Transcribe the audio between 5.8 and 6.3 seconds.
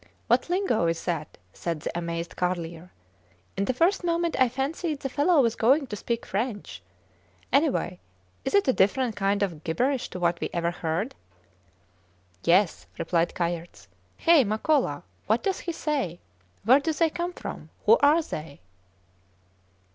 to speak